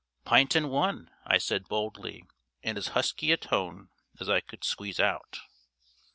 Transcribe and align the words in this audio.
"Pint 0.25 0.55
and 0.55 0.71
one," 0.71 1.11
I 1.27 1.37
said 1.37 1.67
boldly, 1.67 2.25
in 2.63 2.75
as 2.75 2.87
husky 2.97 3.31
a 3.31 3.37
tone 3.37 3.89
as 4.19 4.29
I 4.29 4.41
could 4.41 4.63
squeeze 4.63 4.99
out. 4.99 5.41